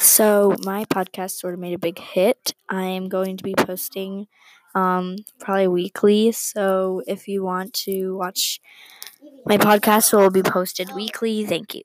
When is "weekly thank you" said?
10.92-11.78